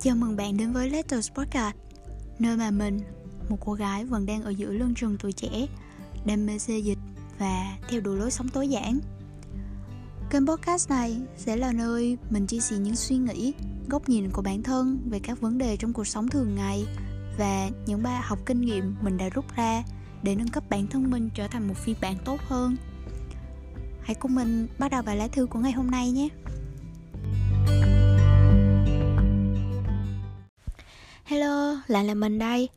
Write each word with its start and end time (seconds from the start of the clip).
Chào 0.00 0.16
mừng 0.16 0.36
bạn 0.36 0.56
đến 0.56 0.72
với 0.72 0.90
Letters 0.90 1.30
Podcast 1.32 1.76
Nơi 2.38 2.56
mà 2.56 2.70
mình, 2.70 3.00
một 3.48 3.56
cô 3.60 3.72
gái 3.72 4.04
vẫn 4.04 4.26
đang 4.26 4.42
ở 4.42 4.50
giữa 4.50 4.72
lưng 4.72 4.94
trường 4.96 5.16
tuổi 5.18 5.32
trẻ 5.32 5.66
Đam 6.26 6.46
mê 6.46 6.58
xê 6.58 6.78
dịch 6.78 6.98
và 7.38 7.76
theo 7.88 8.00
đuổi 8.00 8.16
lối 8.18 8.30
sống 8.30 8.48
tối 8.48 8.68
giản 8.68 8.98
Kênh 10.30 10.46
podcast 10.46 10.90
này 10.90 11.16
sẽ 11.36 11.56
là 11.56 11.72
nơi 11.72 12.18
mình 12.30 12.46
chia 12.46 12.60
sẻ 12.60 12.76
những 12.76 12.96
suy 12.96 13.16
nghĩ, 13.16 13.54
góc 13.88 14.08
nhìn 14.08 14.30
của 14.30 14.42
bản 14.42 14.62
thân 14.62 14.98
về 15.10 15.18
các 15.18 15.40
vấn 15.40 15.58
đề 15.58 15.76
trong 15.76 15.92
cuộc 15.92 16.06
sống 16.06 16.28
thường 16.28 16.54
ngày 16.54 16.84
và 17.38 17.70
những 17.86 18.02
bài 18.02 18.20
học 18.22 18.38
kinh 18.46 18.60
nghiệm 18.60 18.94
mình 19.00 19.16
đã 19.16 19.28
rút 19.28 19.44
ra 19.56 19.82
để 20.22 20.34
nâng 20.34 20.48
cấp 20.48 20.64
bản 20.70 20.86
thân 20.86 21.10
mình 21.10 21.30
trở 21.34 21.48
thành 21.48 21.68
một 21.68 21.74
phiên 21.76 21.96
bản 22.00 22.16
tốt 22.24 22.40
hơn. 22.48 22.76
Hãy 24.02 24.14
cùng 24.14 24.34
mình 24.34 24.68
bắt 24.78 24.90
đầu 24.90 25.02
bài 25.02 25.16
lá 25.16 25.28
thư 25.28 25.46
của 25.46 25.58
ngày 25.58 25.72
hôm 25.72 25.90
nay 25.90 26.10
nhé. 26.10 26.28
Hello, 31.26 31.76
lại 31.86 32.04
là 32.04 32.14
mình 32.14 32.38
đây. 32.38 32.68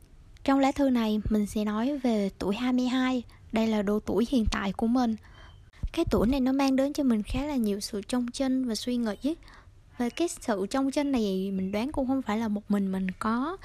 Trong 0.44 0.58
lá 0.58 0.72
thư 0.72 0.90
này 0.90 1.20
mình 1.30 1.46
sẽ 1.46 1.64
nói 1.64 1.98
về 1.98 2.30
tuổi 2.38 2.56
22. 2.56 3.22
Đây 3.52 3.66
là 3.66 3.82
độ 3.82 4.00
tuổi 4.00 4.26
hiện 4.30 4.44
tại 4.50 4.72
của 4.72 4.86
mình. 4.86 5.16
Cái 5.92 6.04
tuổi 6.10 6.26
này 6.26 6.40
nó 6.40 6.52
mang 6.52 6.76
đến 6.76 6.92
cho 6.92 7.02
mình 7.02 7.22
khá 7.22 7.46
là 7.46 7.56
nhiều 7.56 7.80
sự 7.80 8.02
trong 8.08 8.26
chân 8.30 8.68
và 8.68 8.74
suy 8.74 8.96
nghĩ. 8.96 9.34
Và 9.98 10.08
cái 10.08 10.28
sự 10.28 10.66
trong 10.70 10.90
chân 10.90 11.12
này 11.12 11.50
mình 11.54 11.72
đoán 11.72 11.92
cũng 11.92 12.06
không 12.06 12.22
phải 12.22 12.38
là 12.38 12.48
một 12.48 12.62
mình 12.68 12.92
mình 12.92 13.06
có 13.18 13.56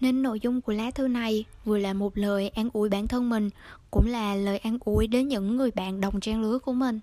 nên 0.00 0.22
nội 0.22 0.40
dung 0.40 0.60
của 0.60 0.72
lá 0.72 0.90
thư 0.90 1.08
này 1.08 1.44
vừa 1.64 1.78
là 1.78 1.92
một 1.92 2.18
lời 2.18 2.48
an 2.48 2.68
ủi 2.72 2.88
bản 2.88 3.06
thân 3.06 3.30
mình 3.30 3.50
cũng 3.90 4.06
là 4.06 4.34
lời 4.34 4.58
an 4.58 4.78
ủi 4.84 5.06
đến 5.06 5.28
những 5.28 5.56
người 5.56 5.70
bạn 5.70 6.00
đồng 6.00 6.20
trang 6.20 6.42
lứa 6.42 6.58
của 6.58 6.72
mình. 6.72 7.00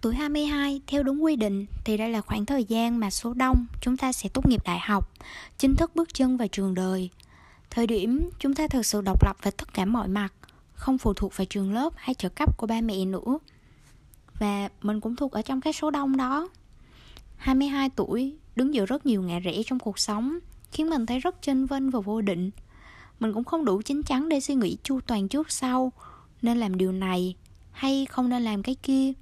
Tuổi 0.00 0.14
22, 0.14 0.80
theo 0.86 1.02
đúng 1.02 1.24
quy 1.24 1.36
định 1.36 1.66
thì 1.84 1.96
đây 1.96 2.10
là 2.10 2.20
khoảng 2.20 2.46
thời 2.46 2.64
gian 2.64 3.00
mà 3.00 3.10
số 3.10 3.34
đông 3.34 3.66
chúng 3.80 3.96
ta 3.96 4.12
sẽ 4.12 4.28
tốt 4.28 4.48
nghiệp 4.48 4.64
đại 4.64 4.78
học, 4.78 5.12
chính 5.58 5.76
thức 5.76 5.96
bước 5.96 6.14
chân 6.14 6.36
vào 6.36 6.48
trường 6.48 6.74
đời. 6.74 7.10
Thời 7.70 7.86
điểm 7.86 8.30
chúng 8.38 8.54
ta 8.54 8.68
thực 8.68 8.86
sự 8.86 9.00
độc 9.00 9.24
lập 9.24 9.36
về 9.42 9.50
tất 9.50 9.74
cả 9.74 9.84
mọi 9.84 10.08
mặt, 10.08 10.32
không 10.74 10.98
phụ 10.98 11.14
thuộc 11.14 11.36
vào 11.36 11.44
trường 11.44 11.74
lớp 11.74 11.92
hay 11.96 12.14
trợ 12.14 12.28
cấp 12.28 12.58
của 12.58 12.66
ba 12.66 12.80
mẹ 12.80 13.04
nữa. 13.04 13.38
Và 14.38 14.68
mình 14.82 15.00
cũng 15.00 15.16
thuộc 15.16 15.32
ở 15.32 15.42
trong 15.42 15.60
cái 15.60 15.72
số 15.72 15.90
đông 15.90 16.16
đó. 16.16 16.48
22 17.36 17.90
tuổi, 17.90 18.36
đứng 18.56 18.74
giữa 18.74 18.86
rất 18.86 19.06
nhiều 19.06 19.22
ngã 19.22 19.38
rẽ 19.38 19.62
trong 19.66 19.78
cuộc 19.78 19.98
sống, 19.98 20.38
khiến 20.72 20.90
mình 20.90 21.06
thấy 21.06 21.18
rất 21.18 21.42
chênh 21.42 21.66
vênh 21.66 21.90
và 21.90 22.00
vô 22.00 22.20
định. 22.20 22.50
Mình 23.20 23.32
cũng 23.32 23.44
không 23.44 23.64
đủ 23.64 23.82
chín 23.82 24.02
chắn 24.02 24.28
để 24.28 24.40
suy 24.40 24.54
nghĩ 24.54 24.76
chu 24.82 25.00
toàn 25.00 25.28
trước 25.28 25.50
sau, 25.50 25.92
nên 26.42 26.58
làm 26.58 26.76
điều 26.76 26.92
này 26.92 27.34
hay 27.72 28.06
không 28.06 28.28
nên 28.28 28.42
làm 28.42 28.62
cái 28.62 28.74
kia 28.74 29.12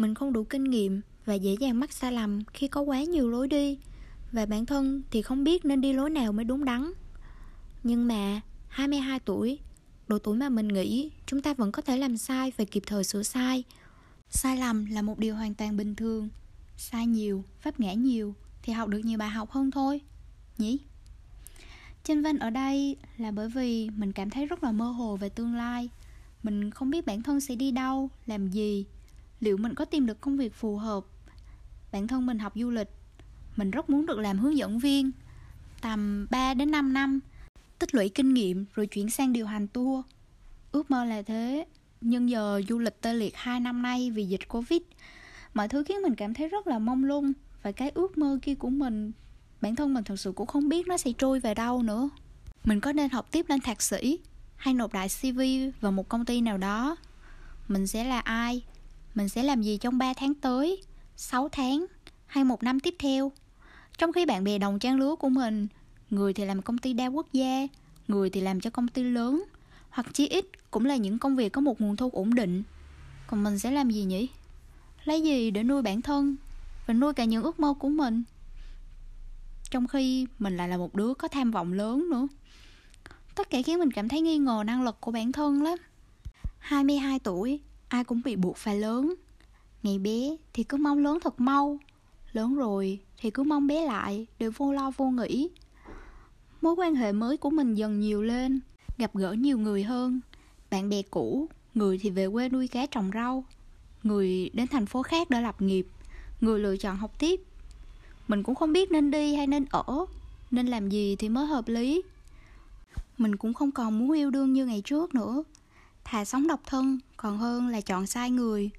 mình 0.00 0.14
không 0.14 0.32
đủ 0.32 0.44
kinh 0.44 0.64
nghiệm 0.64 1.00
và 1.24 1.34
dễ 1.34 1.54
dàng 1.60 1.80
mắc 1.80 1.92
sai 1.92 2.12
lầm 2.12 2.44
khi 2.44 2.68
có 2.68 2.80
quá 2.80 3.02
nhiều 3.02 3.30
lối 3.30 3.48
đi 3.48 3.78
và 4.32 4.46
bản 4.46 4.66
thân 4.66 5.02
thì 5.10 5.22
không 5.22 5.44
biết 5.44 5.64
nên 5.64 5.80
đi 5.80 5.92
lối 5.92 6.10
nào 6.10 6.32
mới 6.32 6.44
đúng 6.44 6.64
đắn. 6.64 6.92
Nhưng 7.82 8.08
mà 8.08 8.40
22 8.68 9.18
tuổi, 9.20 9.58
độ 10.08 10.18
tuổi 10.18 10.36
mà 10.36 10.48
mình 10.48 10.68
nghĩ 10.68 11.10
chúng 11.26 11.42
ta 11.42 11.54
vẫn 11.54 11.72
có 11.72 11.82
thể 11.82 11.98
làm 11.98 12.16
sai 12.16 12.52
và 12.56 12.64
kịp 12.64 12.82
thời 12.86 13.04
sửa 13.04 13.22
sai. 13.22 13.64
Sai 14.30 14.56
lầm 14.56 14.86
là 14.86 15.02
một 15.02 15.18
điều 15.18 15.34
hoàn 15.34 15.54
toàn 15.54 15.76
bình 15.76 15.94
thường. 15.94 16.28
Sai 16.76 17.06
nhiều, 17.06 17.44
pháp 17.60 17.80
ngã 17.80 17.92
nhiều 17.92 18.34
thì 18.62 18.72
học 18.72 18.88
được 18.88 19.00
nhiều 19.04 19.18
bài 19.18 19.28
học 19.28 19.50
hơn 19.50 19.70
thôi. 19.70 20.00
Nhỉ? 20.58 20.78
Trên 22.04 22.22
vân 22.22 22.38
ở 22.38 22.50
đây 22.50 22.96
là 23.16 23.30
bởi 23.30 23.48
vì 23.48 23.90
mình 23.90 24.12
cảm 24.12 24.30
thấy 24.30 24.46
rất 24.46 24.64
là 24.64 24.72
mơ 24.72 24.90
hồ 24.90 25.16
về 25.16 25.28
tương 25.28 25.54
lai. 25.54 25.88
Mình 26.42 26.70
không 26.70 26.90
biết 26.90 27.06
bản 27.06 27.22
thân 27.22 27.40
sẽ 27.40 27.54
đi 27.54 27.70
đâu, 27.70 28.10
làm 28.26 28.50
gì 28.50 28.86
liệu 29.40 29.56
mình 29.56 29.74
có 29.74 29.84
tìm 29.84 30.06
được 30.06 30.20
công 30.20 30.36
việc 30.36 30.54
phù 30.54 30.76
hợp? 30.76 31.04
Bản 31.92 32.06
thân 32.06 32.26
mình 32.26 32.38
học 32.38 32.52
du 32.56 32.70
lịch. 32.70 32.88
Mình 33.56 33.70
rất 33.70 33.90
muốn 33.90 34.06
được 34.06 34.18
làm 34.18 34.38
hướng 34.38 34.56
dẫn 34.56 34.78
viên. 34.78 35.10
Tầm 35.80 36.26
3 36.30 36.54
đến 36.54 36.70
5 36.70 36.92
năm, 36.92 37.20
tích 37.78 37.94
lũy 37.94 38.08
kinh 38.08 38.34
nghiệm 38.34 38.64
rồi 38.74 38.86
chuyển 38.86 39.10
sang 39.10 39.32
điều 39.32 39.46
hành 39.46 39.68
tour. 39.68 40.04
Ước 40.72 40.90
mơ 40.90 41.04
là 41.04 41.22
thế, 41.22 41.66
nhưng 42.00 42.30
giờ 42.30 42.62
du 42.68 42.78
lịch 42.78 43.00
tê 43.00 43.14
liệt 43.14 43.36
hai 43.36 43.60
năm 43.60 43.82
nay 43.82 44.10
vì 44.10 44.24
dịch 44.24 44.48
covid. 44.48 44.82
Mọi 45.54 45.68
thứ 45.68 45.84
khiến 45.84 46.02
mình 46.02 46.14
cảm 46.14 46.34
thấy 46.34 46.48
rất 46.48 46.66
là 46.66 46.78
mông 46.78 47.04
lung 47.04 47.32
và 47.62 47.72
cái 47.72 47.90
ước 47.94 48.18
mơ 48.18 48.38
kia 48.42 48.54
của 48.54 48.70
mình, 48.70 49.12
bản 49.60 49.76
thân 49.76 49.94
mình 49.94 50.04
thật 50.04 50.16
sự 50.16 50.32
cũng 50.32 50.46
không 50.46 50.68
biết 50.68 50.88
nó 50.88 50.96
sẽ 50.96 51.12
trôi 51.18 51.40
về 51.40 51.54
đâu 51.54 51.82
nữa. 51.82 52.08
Mình 52.64 52.80
có 52.80 52.92
nên 52.92 53.10
học 53.10 53.32
tiếp 53.32 53.46
lên 53.48 53.60
thạc 53.60 53.82
sĩ 53.82 54.18
hay 54.56 54.74
nộp 54.74 54.92
đại 54.92 55.08
cv 55.08 55.40
vào 55.80 55.92
một 55.92 56.08
công 56.08 56.24
ty 56.24 56.40
nào 56.40 56.58
đó? 56.58 56.96
Mình 57.68 57.86
sẽ 57.86 58.04
là 58.04 58.20
ai? 58.20 58.62
Mình 59.14 59.28
sẽ 59.28 59.42
làm 59.42 59.62
gì 59.62 59.78
trong 59.78 59.98
3 59.98 60.14
tháng 60.14 60.34
tới, 60.34 60.82
6 61.16 61.48
tháng 61.48 61.86
hay 62.26 62.44
một 62.44 62.62
năm 62.62 62.80
tiếp 62.80 62.94
theo. 62.98 63.32
Trong 63.98 64.12
khi 64.12 64.26
bạn 64.26 64.44
bè 64.44 64.58
đồng 64.58 64.78
trang 64.78 64.98
lứa 64.98 65.16
của 65.16 65.28
mình, 65.28 65.66
người 66.10 66.32
thì 66.32 66.44
làm 66.44 66.62
công 66.62 66.78
ty 66.78 66.92
đa 66.92 67.06
quốc 67.06 67.26
gia, 67.32 67.66
người 68.08 68.30
thì 68.30 68.40
làm 68.40 68.60
cho 68.60 68.70
công 68.70 68.88
ty 68.88 69.02
lớn, 69.02 69.44
hoặc 69.90 70.06
chí 70.12 70.28
ít 70.28 70.46
cũng 70.70 70.84
là 70.84 70.96
những 70.96 71.18
công 71.18 71.36
việc 71.36 71.52
có 71.52 71.60
một 71.60 71.80
nguồn 71.80 71.96
thu 71.96 72.10
ổn 72.12 72.34
định. 72.34 72.62
Còn 73.26 73.44
mình 73.44 73.58
sẽ 73.58 73.70
làm 73.70 73.90
gì 73.90 74.04
nhỉ? 74.04 74.28
Lấy 75.04 75.22
gì 75.22 75.50
để 75.50 75.62
nuôi 75.62 75.82
bản 75.82 76.02
thân 76.02 76.36
và 76.86 76.94
nuôi 76.94 77.12
cả 77.12 77.24
những 77.24 77.42
ước 77.42 77.60
mơ 77.60 77.74
của 77.78 77.88
mình? 77.88 78.22
Trong 79.70 79.88
khi 79.88 80.26
mình 80.38 80.56
lại 80.56 80.68
là 80.68 80.76
một 80.76 80.94
đứa 80.94 81.14
có 81.14 81.28
tham 81.28 81.50
vọng 81.50 81.72
lớn 81.72 82.10
nữa. 82.10 82.28
Tất 83.34 83.50
cả 83.50 83.58
khiến 83.66 83.78
mình 83.78 83.90
cảm 83.90 84.08
thấy 84.08 84.20
nghi 84.20 84.38
ngờ 84.38 84.62
năng 84.66 84.82
lực 84.82 85.00
của 85.00 85.10
bản 85.10 85.32
thân 85.32 85.62
lắm. 85.62 85.78
22 86.58 87.18
tuổi, 87.18 87.60
ai 87.90 88.04
cũng 88.04 88.20
bị 88.24 88.36
buộc 88.36 88.56
phải 88.56 88.78
lớn. 88.78 89.14
Ngày 89.82 89.98
bé 89.98 90.36
thì 90.52 90.62
cứ 90.62 90.76
mong 90.76 90.98
lớn 90.98 91.18
thật 91.22 91.40
mau, 91.40 91.78
lớn 92.32 92.56
rồi 92.56 92.98
thì 93.18 93.30
cứ 93.30 93.42
mong 93.42 93.66
bé 93.66 93.86
lại, 93.86 94.26
đều 94.38 94.50
vô 94.56 94.72
lo 94.72 94.90
vô 94.90 95.10
nghĩ. 95.10 95.48
Mối 96.60 96.74
quan 96.74 96.94
hệ 96.94 97.12
mới 97.12 97.36
của 97.36 97.50
mình 97.50 97.74
dần 97.74 98.00
nhiều 98.00 98.22
lên, 98.22 98.60
gặp 98.98 99.14
gỡ 99.14 99.32
nhiều 99.32 99.58
người 99.58 99.82
hơn. 99.82 100.20
Bạn 100.70 100.88
bè 100.88 101.02
cũ, 101.02 101.46
người 101.74 101.98
thì 101.98 102.10
về 102.10 102.28
quê 102.28 102.48
nuôi 102.48 102.68
cá 102.68 102.86
trồng 102.86 103.10
rau, 103.14 103.44
người 104.02 104.50
đến 104.52 104.66
thành 104.66 104.86
phố 104.86 105.02
khác 105.02 105.30
để 105.30 105.40
lập 105.40 105.62
nghiệp, 105.62 105.86
người 106.40 106.60
lựa 106.60 106.76
chọn 106.76 106.96
học 106.96 107.18
tiếp. 107.18 107.40
Mình 108.28 108.42
cũng 108.42 108.54
không 108.54 108.72
biết 108.72 108.90
nên 108.90 109.10
đi 109.10 109.34
hay 109.34 109.46
nên 109.46 109.64
ở, 109.70 110.06
nên 110.50 110.66
làm 110.66 110.88
gì 110.88 111.16
thì 111.16 111.28
mới 111.28 111.46
hợp 111.46 111.68
lý. 111.68 112.02
Mình 113.18 113.36
cũng 113.36 113.54
không 113.54 113.70
còn 113.70 113.98
muốn 113.98 114.12
yêu 114.12 114.30
đương 114.30 114.52
như 114.52 114.66
ngày 114.66 114.82
trước 114.84 115.14
nữa 115.14 115.42
thà 116.10 116.24
sống 116.24 116.46
độc 116.46 116.60
thân, 116.66 116.98
còn 117.16 117.38
hơn 117.38 117.68
là 117.68 117.80
chọn 117.80 118.06
sai 118.06 118.30
người. 118.30 118.70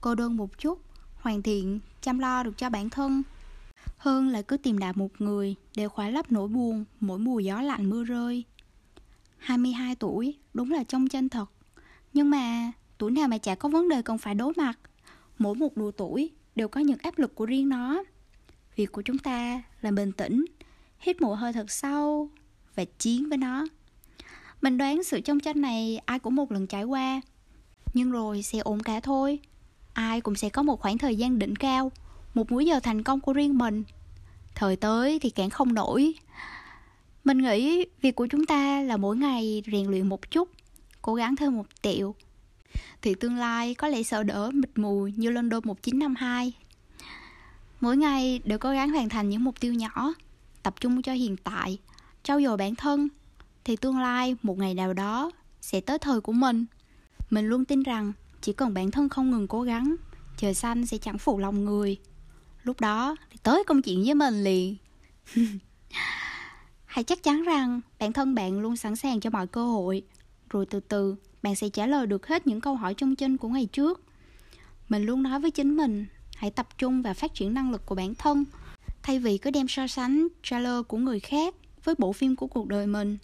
Cô 0.00 0.14
đơn 0.14 0.36
một 0.36 0.58
chút, 0.58 0.80
hoàn 1.14 1.42
thiện, 1.42 1.80
chăm 2.00 2.18
lo 2.18 2.42
được 2.42 2.58
cho 2.58 2.70
bản 2.70 2.90
thân. 2.90 3.22
Hơn 3.98 4.28
là 4.28 4.42
cứ 4.42 4.56
tìm 4.56 4.78
đạt 4.78 4.96
một 4.96 5.20
người 5.20 5.56
để 5.76 5.88
khỏa 5.88 6.08
lấp 6.08 6.32
nỗi 6.32 6.48
buồn 6.48 6.84
mỗi 7.00 7.18
mùa 7.18 7.38
gió 7.38 7.62
lạnh 7.62 7.90
mưa 7.90 8.04
rơi. 8.04 8.44
22 9.38 9.94
tuổi, 9.94 10.38
đúng 10.54 10.70
là 10.70 10.84
trong 10.84 11.08
chân 11.08 11.28
thật. 11.28 11.50
Nhưng 12.12 12.30
mà, 12.30 12.72
tuổi 12.98 13.10
nào 13.10 13.28
mà 13.28 13.38
chả 13.38 13.54
có 13.54 13.68
vấn 13.68 13.88
đề 13.88 14.02
cần 14.02 14.18
phải 14.18 14.34
đối 14.34 14.52
mặt. 14.56 14.78
Mỗi 15.38 15.54
một 15.54 15.76
độ 15.76 15.90
tuổi 15.90 16.30
đều 16.56 16.68
có 16.68 16.80
những 16.80 16.98
áp 17.02 17.18
lực 17.18 17.34
của 17.34 17.46
riêng 17.46 17.68
nó. 17.68 18.02
Việc 18.76 18.92
của 18.92 19.02
chúng 19.02 19.18
ta 19.18 19.62
là 19.80 19.90
bình 19.90 20.12
tĩnh, 20.12 20.44
hít 20.98 21.20
một 21.20 21.34
hơi 21.34 21.52
thật 21.52 21.70
sâu 21.70 22.30
và 22.74 22.84
chiến 22.98 23.28
với 23.28 23.38
nó 23.38 23.66
mình 24.60 24.78
đoán 24.78 25.02
sự 25.02 25.20
trong 25.20 25.40
tranh 25.40 25.60
này 25.60 26.00
ai 26.04 26.18
cũng 26.18 26.34
một 26.34 26.52
lần 26.52 26.66
trải 26.66 26.84
qua. 26.84 27.20
Nhưng 27.94 28.10
rồi 28.10 28.42
sẽ 28.42 28.58
ổn 28.58 28.82
cả 28.82 29.00
thôi. 29.00 29.38
Ai 29.92 30.20
cũng 30.20 30.34
sẽ 30.34 30.48
có 30.48 30.62
một 30.62 30.80
khoảng 30.80 30.98
thời 30.98 31.16
gian 31.16 31.38
đỉnh 31.38 31.56
cao, 31.56 31.92
Một 32.34 32.52
múi 32.52 32.66
giờ 32.66 32.80
thành 32.80 33.02
công 33.02 33.20
của 33.20 33.32
riêng 33.32 33.58
mình. 33.58 33.84
Thời 34.54 34.76
tới 34.76 35.18
thì 35.18 35.30
cản 35.30 35.50
không 35.50 35.74
nổi. 35.74 36.14
Mình 37.24 37.38
nghĩ 37.38 37.86
việc 38.02 38.16
của 38.16 38.26
chúng 38.26 38.46
ta 38.46 38.80
là 38.80 38.96
mỗi 38.96 39.16
ngày 39.16 39.62
rèn 39.72 39.86
luyện 39.86 40.08
một 40.08 40.30
chút, 40.30 40.48
Cố 41.02 41.14
gắng 41.14 41.36
thêm 41.36 41.56
một 41.56 41.66
tiệu 41.82 42.14
Thì 43.02 43.14
tương 43.14 43.36
lai 43.36 43.74
có 43.74 43.88
lẽ 43.88 44.02
sợ 44.02 44.22
đỡ 44.22 44.50
mịt 44.54 44.70
mù 44.76 45.08
như 45.16 45.30
London 45.30 45.60
1952 45.64 46.52
Mỗi 47.80 47.96
ngày 47.96 48.40
đều 48.44 48.58
cố 48.58 48.70
gắng 48.70 48.90
hoàn 48.90 49.08
thành 49.08 49.28
những 49.28 49.44
mục 49.44 49.60
tiêu 49.60 49.74
nhỏ, 49.74 50.14
Tập 50.62 50.74
trung 50.80 51.02
cho 51.02 51.12
hiện 51.12 51.36
tại, 51.36 51.78
Trau 52.22 52.40
dồi 52.40 52.56
bản 52.56 52.74
thân 52.74 53.08
thì 53.64 53.76
tương 53.76 53.98
lai 53.98 54.36
một 54.42 54.58
ngày 54.58 54.74
nào 54.74 54.92
đó 54.92 55.30
sẽ 55.60 55.80
tới 55.80 55.98
thời 55.98 56.20
của 56.20 56.32
mình. 56.32 56.66
Mình 57.30 57.46
luôn 57.46 57.64
tin 57.64 57.82
rằng 57.82 58.12
chỉ 58.40 58.52
cần 58.52 58.74
bản 58.74 58.90
thân 58.90 59.08
không 59.08 59.30
ngừng 59.30 59.48
cố 59.48 59.62
gắng, 59.62 59.96
trời 60.36 60.54
xanh 60.54 60.86
sẽ 60.86 60.98
chẳng 60.98 61.18
phụ 61.18 61.38
lòng 61.38 61.64
người. 61.64 61.96
Lúc 62.62 62.80
đó 62.80 63.16
thì 63.30 63.38
tới 63.42 63.64
công 63.66 63.82
chuyện 63.82 64.04
với 64.04 64.14
mình 64.14 64.44
liền. 64.44 64.76
Hãy 66.84 67.04
chắc 67.04 67.22
chắn 67.22 67.42
rằng 67.42 67.80
bản 67.98 68.12
thân 68.12 68.34
bạn 68.34 68.60
luôn 68.60 68.76
sẵn 68.76 68.96
sàng 68.96 69.20
cho 69.20 69.30
mọi 69.30 69.46
cơ 69.46 69.64
hội, 69.64 70.02
rồi 70.50 70.66
từ 70.66 70.80
từ 70.80 71.16
bạn 71.42 71.56
sẽ 71.56 71.68
trả 71.68 71.86
lời 71.86 72.06
được 72.06 72.26
hết 72.26 72.46
những 72.46 72.60
câu 72.60 72.74
hỏi 72.74 72.94
trong 72.94 73.16
chân 73.16 73.36
của 73.36 73.48
ngày 73.48 73.66
trước. 73.66 74.00
Mình 74.88 75.06
luôn 75.06 75.22
nói 75.22 75.40
với 75.40 75.50
chính 75.50 75.76
mình, 75.76 76.06
hãy 76.36 76.50
tập 76.50 76.68
trung 76.78 77.02
và 77.02 77.14
phát 77.14 77.34
triển 77.34 77.54
năng 77.54 77.70
lực 77.70 77.86
của 77.86 77.94
bản 77.94 78.14
thân, 78.14 78.44
thay 79.02 79.18
vì 79.18 79.38
cứ 79.38 79.50
đem 79.50 79.68
so 79.68 79.86
sánh 79.86 80.28
trailer 80.42 80.86
của 80.88 80.96
người 80.96 81.20
khác 81.20 81.54
với 81.84 81.94
bộ 81.98 82.12
phim 82.12 82.36
của 82.36 82.46
cuộc 82.46 82.66
đời 82.66 82.86
mình 82.86 83.18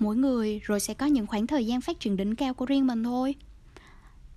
mỗi 0.00 0.16
người 0.16 0.60
rồi 0.64 0.80
sẽ 0.80 0.94
có 0.94 1.06
những 1.06 1.26
khoảng 1.26 1.46
thời 1.46 1.66
gian 1.66 1.80
phát 1.80 2.00
triển 2.00 2.16
đỉnh 2.16 2.36
cao 2.36 2.54
của 2.54 2.66
riêng 2.66 2.86
mình 2.86 3.04
thôi. 3.04 3.34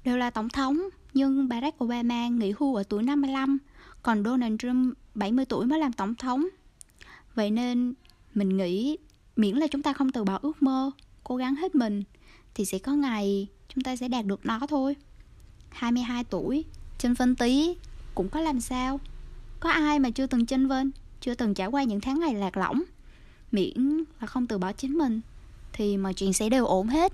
Đều 0.04 0.18
là 0.18 0.30
tổng 0.30 0.50
thống, 0.50 0.80
nhưng 1.14 1.48
Barack 1.48 1.84
Obama 1.84 2.28
nghỉ 2.28 2.54
hưu 2.60 2.76
ở 2.76 2.84
tuổi 2.84 3.04
55, 3.04 3.58
còn 4.02 4.24
Donald 4.24 4.56
Trump 4.60 4.98
70 5.16 5.46
tuổi 5.46 5.66
mới 5.66 5.80
làm 5.80 5.94
tổng 5.94 6.16
thống. 6.16 6.48
vậy 7.36 7.52
nên 7.52 7.94
mình 8.34 8.58
nghĩ 8.58 8.98
miễn 9.36 9.56
là 9.56 9.68
chúng 9.68 9.82
ta 9.82 9.94
không 9.94 10.12
từ 10.12 10.24
bỏ 10.24 10.40
ước 10.42 10.64
mơ 10.64 10.92
cố 11.24 11.36
gắng 11.36 11.56
hết 11.56 11.76
mình 11.76 12.04
thì 12.56 12.66
sẽ 12.66 12.80
có 12.80 12.92
ngày 12.92 13.48
chúng 13.70 13.84
ta 13.84 13.96
sẽ 13.96 14.08
đạt 14.08 14.26
được 14.26 14.46
nó 14.46 14.60
thôi 14.70 14.96
22 15.70 16.24
tuổi 16.24 16.66
chân 16.98 17.16
phân 17.16 17.36
tí 17.36 17.76
cũng 18.16 18.30
có 18.30 18.42
làm 18.42 18.62
sao 18.62 19.00
có 19.60 19.70
ai 19.70 20.00
mà 20.00 20.10
chưa 20.10 20.28
từng 20.28 20.46
chênh 20.46 20.68
vênh 20.68 20.88
chưa 21.22 21.36
từng 21.36 21.54
trải 21.54 21.68
qua 21.68 21.84
những 21.84 22.02
tháng 22.02 22.20
ngày 22.20 22.34
lạc 22.34 22.58
lõng 22.58 22.84
miễn 23.52 24.04
là 24.22 24.28
không 24.28 24.48
từ 24.48 24.58
bỏ 24.58 24.72
chính 24.72 24.98
mình 24.98 25.22
thì 25.74 25.98
mọi 25.98 26.14
chuyện 26.14 26.34
sẽ 26.34 26.50
đều 26.50 26.66
ổn 26.66 26.88
hết. 26.88 27.14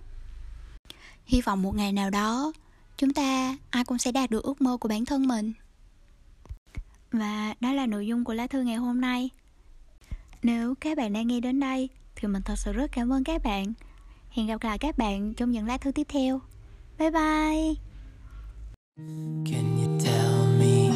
Hy 1.25 1.41
vọng 1.41 1.61
một 1.61 1.75
ngày 1.75 1.91
nào 1.91 2.09
đó, 2.09 2.51
chúng 2.97 3.13
ta 3.13 3.57
ai 3.69 3.83
cũng 3.83 3.97
sẽ 3.97 4.11
đạt 4.11 4.29
được 4.29 4.44
ước 4.44 4.61
mơ 4.61 4.77
của 4.77 4.89
bản 4.89 5.06
thân 5.06 5.27
mình. 5.27 5.53
Và 7.11 7.53
đó 7.59 7.73
là 7.73 7.85
nội 7.85 8.07
dung 8.07 8.23
của 8.23 8.33
lá 8.33 8.47
thư 8.47 8.61
ngày 8.61 8.75
hôm 8.75 9.01
nay. 9.01 9.29
Nếu 10.44 10.75
các 10.75 10.97
bạn 10.97 11.13
đang 11.13 11.27
nghe 11.27 11.39
đến 11.39 11.59
đây, 11.59 11.89
thì 12.15 12.27
mình 12.27 12.41
thật 12.41 12.56
sự 12.57 12.71
rất 12.71 12.91
cảm 12.91 13.13
ơn 13.13 13.23
các 13.23 13.44
bạn. 13.44 13.73
Hẹn 14.29 14.47
gặp 14.47 14.63
lại 14.63 14.77
các 14.77 14.97
bạn 14.97 15.33
trong 15.33 15.51
những 15.51 15.67
lá 15.67 15.77
thư 15.77 15.91
tiếp 15.91 16.07
theo. 16.09 16.41
Bye 17.00 17.12
bye! 17.12 17.75
Can 19.45 19.77
you 19.77 20.00
tell 20.05 20.45
me 20.59 20.89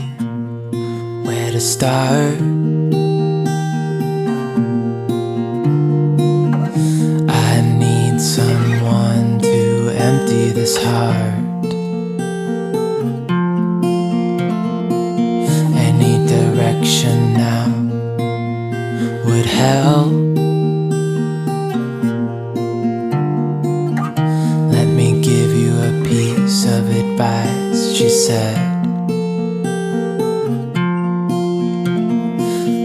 where 1.26 1.54
to 1.54 1.60
start? 1.60 2.73
This 10.64 10.78
heart. 10.78 11.44
Any 15.88 16.14
direction 16.26 17.34
now 17.34 17.68
would 19.26 19.46
help. 19.46 20.14
Let 24.72 24.88
me 25.00 25.22
give 25.22 25.52
you 25.64 25.74
a 25.90 25.92
piece 26.08 26.64
of 26.64 26.84
advice, 27.02 27.98
she 27.98 28.08
said. 28.08 28.58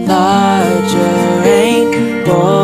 Larger 0.05 1.47
ain't 1.47 2.25
boy. 2.25 2.58